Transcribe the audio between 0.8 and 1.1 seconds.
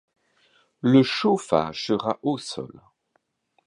le